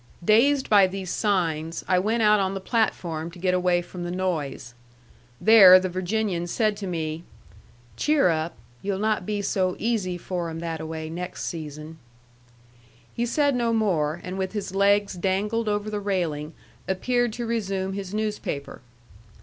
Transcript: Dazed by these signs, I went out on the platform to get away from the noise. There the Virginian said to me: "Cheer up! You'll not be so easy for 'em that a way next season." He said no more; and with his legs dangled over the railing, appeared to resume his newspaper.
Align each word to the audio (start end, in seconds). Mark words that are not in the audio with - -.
Dazed 0.25 0.67
by 0.67 0.87
these 0.87 1.11
signs, 1.11 1.83
I 1.87 1.99
went 1.99 2.23
out 2.23 2.39
on 2.39 2.55
the 2.55 2.59
platform 2.59 3.29
to 3.29 3.37
get 3.37 3.53
away 3.53 3.83
from 3.83 4.03
the 4.03 4.09
noise. 4.09 4.73
There 5.39 5.79
the 5.79 5.89
Virginian 5.89 6.47
said 6.47 6.75
to 6.77 6.87
me: 6.87 7.21
"Cheer 7.97 8.29
up! 8.29 8.57
You'll 8.81 8.97
not 8.97 9.27
be 9.27 9.43
so 9.43 9.75
easy 9.77 10.17
for 10.17 10.49
'em 10.49 10.57
that 10.57 10.81
a 10.81 10.87
way 10.87 11.07
next 11.07 11.43
season." 11.45 11.99
He 13.13 13.27
said 13.27 13.53
no 13.55 13.73
more; 13.73 14.19
and 14.23 14.39
with 14.39 14.53
his 14.53 14.73
legs 14.73 15.13
dangled 15.13 15.69
over 15.69 15.87
the 15.91 15.99
railing, 15.99 16.55
appeared 16.87 17.31
to 17.33 17.45
resume 17.45 17.93
his 17.93 18.11
newspaper. 18.11 18.81